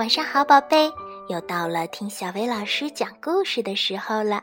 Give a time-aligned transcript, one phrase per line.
[0.00, 0.90] 晚上好，宝贝，
[1.28, 4.42] 又到了听小薇老师讲故事的时候了。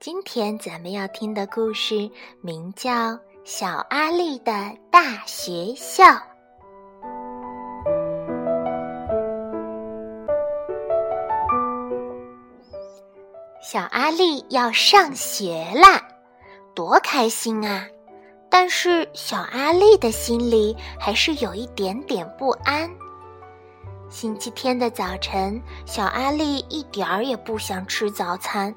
[0.00, 2.90] 今天咱们要听的故事名叫
[3.44, 4.52] 《小阿力的
[4.90, 6.02] 大学校》。
[13.62, 16.02] 小阿力要上学啦，
[16.74, 17.86] 多开心啊！
[18.50, 22.90] 但是小阿力的心里还是有一点点不安。
[24.12, 28.72] 星期天的早晨，小阿力一点儿也不想吃早餐，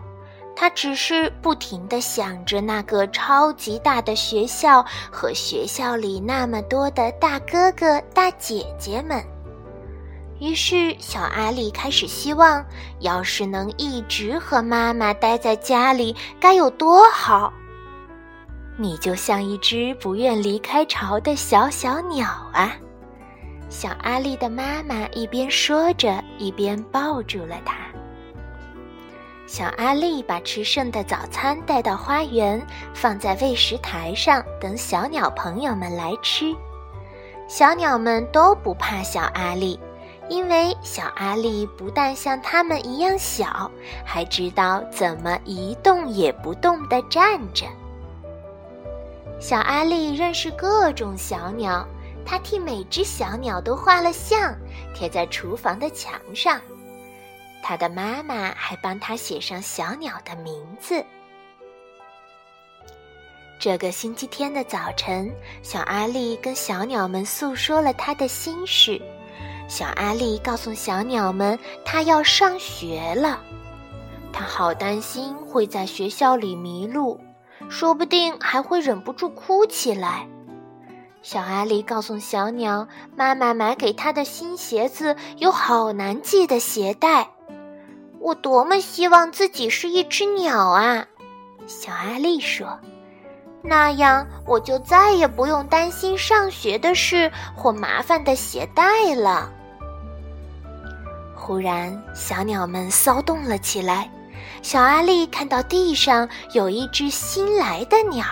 [0.56, 9.22] 他只是不停地想着那个超级大的学校和学校里那么多的大哥哥、大姐姐们。
[10.40, 12.66] 于是，小阿力开始希望，
[13.02, 17.52] 要是能一直和妈妈待在家里，该有多好！
[18.78, 22.74] 你就像一只不愿离开巢的小小鸟啊！
[23.70, 27.76] 小阿力的妈妈一边说着，一边抱住了他。
[29.48, 32.60] 小阿力把吃剩的早餐带到花园，
[32.94, 36.56] 放在喂食台上，等小鸟朋友们来吃。
[37.48, 39.80] 小鸟们都不怕小阿力，
[40.30, 43.70] 因为小阿力不但像它们一样小，
[44.04, 47.66] 还知道怎么一动也不动地站着。
[49.40, 51.86] 小阿力认识各种小鸟。
[52.26, 54.56] 他替每只小鸟都画了像，
[54.96, 56.60] 贴在厨房的墙上。
[57.62, 61.04] 他的妈妈还帮他写上小鸟的名字。
[63.58, 65.34] 这个星期天的早晨，
[65.64, 69.02] 小阿力跟小鸟们诉说了他的心事。
[69.68, 73.40] 小阿力告诉小鸟们，他要上学了。
[74.32, 77.20] 他好担心会在学校里迷路，
[77.70, 80.28] 说不定还会忍不住哭起来。
[81.26, 82.88] 小阿力告诉小鸟
[83.18, 87.28] ：“妈妈买给他的新鞋子有好难系的鞋带。”
[88.22, 91.04] 我多么希望自己是一只鸟啊！
[91.66, 92.80] 小阿力说
[93.64, 99.52] ：“那样我就再也不用担心上学的事或麻烦的鞋带了。”
[101.34, 104.08] 忽然，小鸟们骚动了起来。
[104.62, 108.24] 小阿力看到地上有一只新来的鸟。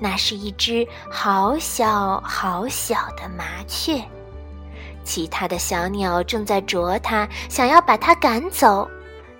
[0.00, 4.02] 那是一只好小好小的麻雀，
[5.04, 8.88] 其他的小鸟正在啄它，想要把它赶走。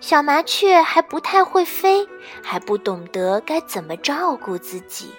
[0.00, 2.06] 小麻雀还不太会飞，
[2.42, 5.10] 还不懂得该怎么照顾自己。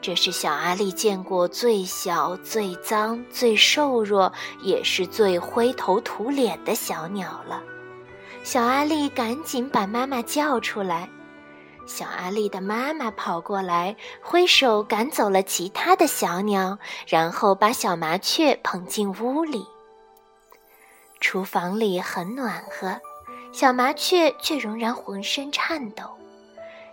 [0.00, 7.62] 这是小阿力见过最小、最脏、最瘦弱，也是最灰头土脸的小鸟了。
[8.42, 11.08] 小阿力赶紧把妈妈叫出来。
[11.86, 19.66] 小阿力的妈妈跑过来，挥手赶走了其他的小鸟，然后把小麻雀捧进屋里。
[21.20, 23.00] 厨房里很暖和，
[23.52, 26.04] 小麻雀却仍然浑身颤抖。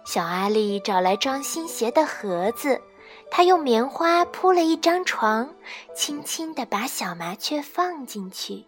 [0.05, 2.81] 小阿力找来装新鞋的盒子，
[3.29, 5.49] 他用棉花铺了一张床，
[5.95, 8.65] 轻轻地把小麻雀放进去。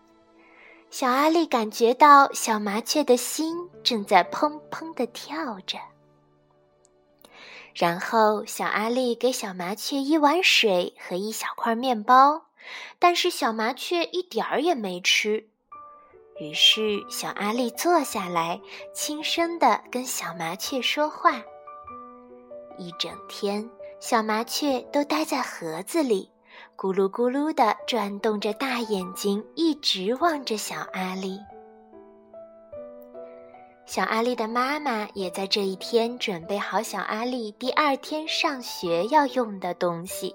[0.89, 5.77] 小阿力感觉到小麻雀的心正在砰砰地跳着。
[7.73, 12.47] 然后，小阿力给小麻雀一碗水和一小块面包，
[12.99, 15.47] 但是小麻雀一点儿也没吃。
[16.39, 18.59] 于是，小阿力坐下来，
[18.93, 21.41] 轻声地跟小麻雀说话。
[22.77, 26.31] 一整天，小麻雀都待在盒子里，
[26.75, 31.39] 咕噜咕噜地转动着大眼睛，一直望着小阿力。
[33.91, 40.33] 小阿力的妈妈也在这一天准备好小阿力第二天上学要用的东西。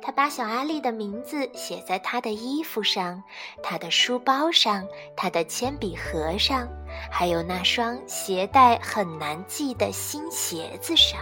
[0.00, 3.20] 她把小阿力的名字写在她的衣服上、
[3.64, 4.86] 她的书包上、
[5.16, 6.68] 她的铅笔盒上，
[7.10, 11.18] 还有那双鞋带很难系的新鞋子上。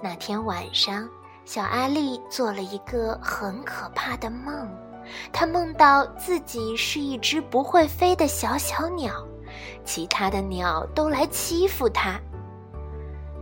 [0.00, 1.08] 那天晚上，
[1.44, 4.70] 小阿力做了一个很可怕的梦，
[5.32, 9.12] 他梦到自己是一只不会飞的小小鸟。
[9.84, 12.20] 其他的鸟都来欺负它。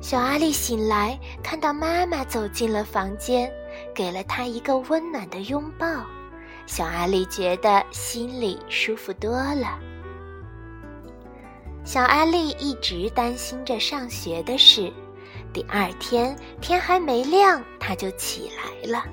[0.01, 3.53] 小阿力醒来，看到妈妈走进了房间，
[3.95, 5.87] 给了他一个温暖的拥抱。
[6.67, 9.79] 小阿力觉得心里舒服多了。
[11.85, 14.93] 小阿力一直担心着上学的事。
[15.53, 19.05] 第二天天还没亮，他就起来了。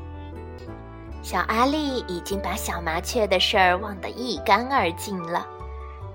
[1.24, 5.46] 小阿力已经把小麻雀的事儿忘得一干二净了。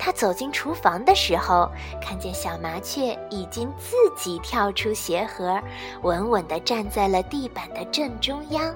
[0.04, 1.70] 他走进厨房的时候，
[2.00, 5.62] 看见小麻雀已经自己跳出鞋盒，
[6.02, 8.74] 稳稳地站在了地板的正中央。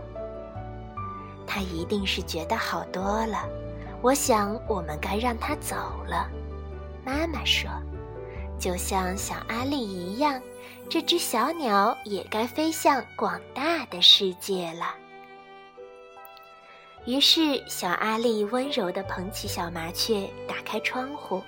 [1.45, 3.45] 他一定是觉得好多了。
[4.03, 5.75] 我想，我们该让他走
[6.07, 6.31] 了。”
[7.05, 7.69] 妈妈说
[8.57, 10.41] ：“就像小阿力一样，
[10.89, 14.95] 这只小鸟也该飞向广大的世界了。”
[17.07, 21.41] 于是，小阿丽温柔地捧起小麻雀，打开窗户。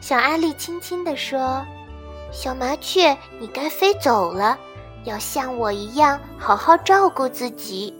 [0.00, 1.62] 小阿丽轻轻地说
[2.32, 4.58] ：“小麻雀，你该飞走了，
[5.04, 7.94] 要像我一样好好照顾自己。”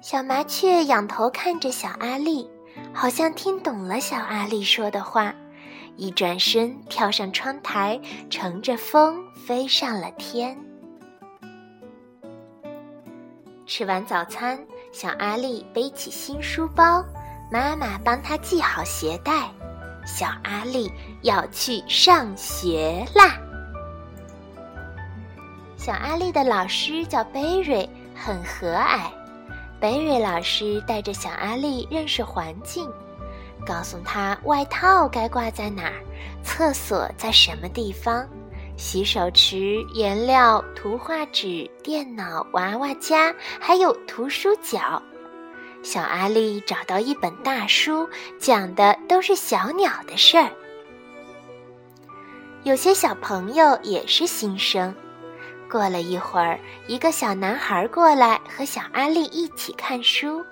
[0.00, 2.48] 小麻雀仰头看着小阿丽，
[2.94, 5.34] 好像听懂了小阿丽说的话，
[5.96, 8.00] 一转身跳上窗台，
[8.30, 10.56] 乘着风飞上了天。
[13.66, 14.56] 吃完早餐。
[15.00, 17.04] 小阿丽背起新书包，
[17.52, 19.48] 妈妈帮她系好鞋带。
[20.04, 20.90] 小阿丽
[21.22, 23.38] 要去上学啦！
[25.76, 29.02] 小阿丽的老师叫贝瑞，很和蔼。
[29.78, 32.90] 贝瑞老师带着小阿丽认识环境，
[33.64, 36.02] 告诉她外套该挂在哪儿，
[36.42, 38.28] 厕所在什么地方。
[38.78, 45.02] 洗手池、颜料、图画纸、电脑、娃娃家，还有图书角。
[45.82, 48.08] 小阿丽找到一本大书，
[48.38, 50.48] 讲的都是小鸟的事儿。
[52.62, 54.94] 有些小朋友也是新生。
[55.68, 60.44] 过了一会儿，一个小男孩过来和小阿丽一起看书，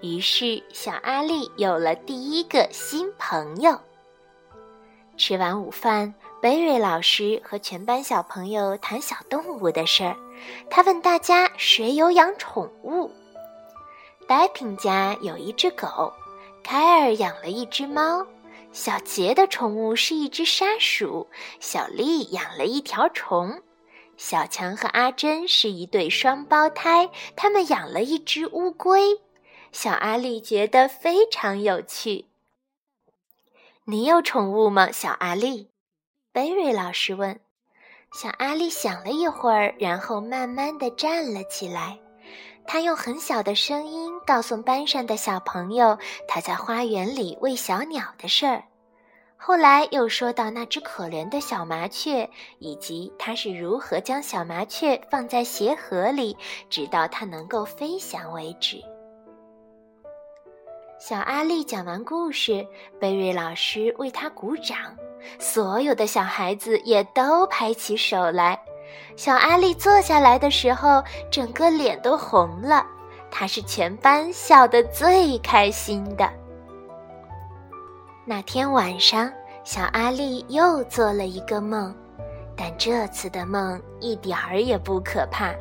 [0.00, 3.78] 于是小阿丽有了第一个新朋友。
[5.18, 6.12] 吃完午饭。
[6.44, 10.14] 贝瑞老师和全班小朋友谈小动物的事儿。
[10.68, 13.10] 他问大家谁有养宠物。
[14.28, 16.12] 戴平家有一只狗，
[16.62, 18.26] 凯尔养了一只猫，
[18.72, 21.26] 小杰的宠物是一只沙鼠，
[21.60, 23.62] 小丽养了一条虫，
[24.18, 29.18] 小强和阿珍是一对双胞胎，他们养了一只乌龟。
[29.72, 32.26] 小阿丽觉得非常有趣。
[33.86, 35.70] 你有宠物吗，小阿丽？
[36.34, 37.38] 贝瑞老师问
[38.12, 41.96] ：“小阿丽想了一会儿，然后慢慢的站了起来。
[42.66, 45.96] 他用很小的声音告诉班上的小朋友
[46.26, 48.64] 他在花园里喂小鸟的事儿。
[49.36, 52.28] 后来又说到那只可怜的小麻雀，
[52.58, 56.36] 以及她是如何将小麻雀放在鞋盒里，
[56.68, 58.82] 直到它能够飞翔为止。”
[61.06, 62.66] 小阿丽讲完故事，
[62.98, 64.74] 贝瑞老师为她鼓掌。
[65.38, 68.58] 所有的小孩子也都拍起手来。
[69.14, 72.86] 小阿丽坐下来的时候，整个脸都红了。
[73.30, 76.26] 她是全班笑得最开心的。
[78.24, 79.30] 那天晚上，
[79.62, 81.94] 小阿丽又做了一个梦，
[82.56, 85.54] 但这次的梦一点儿也不可怕。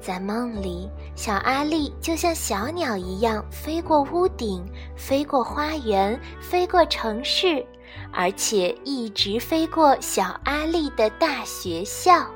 [0.00, 4.64] 在梦里，小阿丽就像小鸟一样飞过屋顶，
[4.96, 7.64] 飞过花园，飞过城市。
[8.12, 12.26] 而且一直飞过小阿丽的大学校，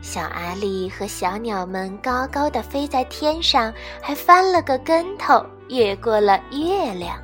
[0.00, 7.20] 小阿丽和小鸟们高高的飞在天上，还翻了个跟头，越过了月亮。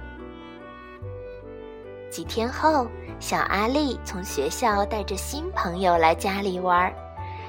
[2.10, 2.86] 几天后，
[3.20, 6.92] 小阿丽从学校带着新朋友来家里玩儿，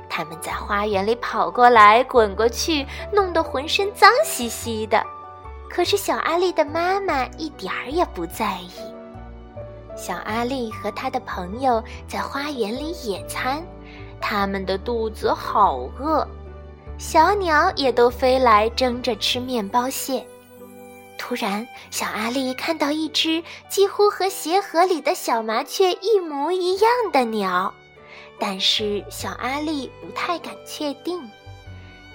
[0.10, 5.06] 他们在花园里跑过来滚过去，弄得浑身脏兮兮的。
[5.70, 8.72] 可是小阿丽的妈妈一点儿也不在意。
[9.96, 13.62] 小阿丽和他的朋友在花园里野餐，
[14.20, 16.28] 他们的肚子好饿，
[16.98, 20.26] 小鸟也都飞来争着吃面包屑。
[21.18, 27.74] 突然，小阿丽看到一只几乎和鞋盒里的小麻雀一模一样的鸟，
[28.40, 31.20] 但是小阿丽不太敢确定，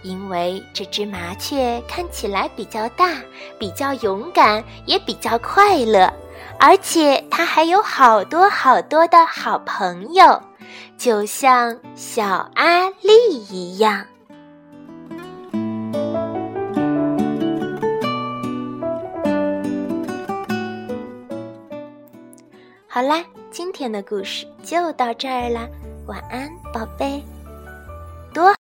[0.03, 3.21] 因为这只麻雀看起来比较大，
[3.59, 6.13] 比较勇敢，也比较快乐。
[6.59, 10.41] 而且它还有好多好多的好朋友，
[10.97, 14.07] 就像小阿丽一样。
[22.87, 25.69] 好啦，今天的故事就到这儿啦，
[26.07, 27.23] 晚安，宝贝。
[28.33, 28.45] 多。